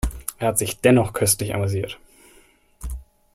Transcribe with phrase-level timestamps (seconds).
[0.39, 1.99] Er hat sich dennoch köstlich amüsiert.